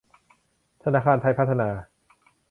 [0.83, 1.69] ธนาคารไทยพัฒนา